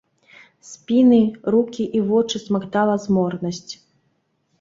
Спіны, 0.69 1.19
рукі 1.55 1.85
і 1.99 2.01
вочы 2.07 2.41
смактала 2.45 2.95
зморанасць. 3.05 3.73